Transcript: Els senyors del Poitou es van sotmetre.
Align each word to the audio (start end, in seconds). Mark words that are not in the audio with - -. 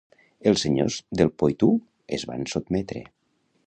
Els 0.51 0.63
senyors 0.65 0.97
del 1.21 1.31
Poitou 1.43 1.79
es 2.19 2.29
van 2.33 2.51
sotmetre. 2.57 3.09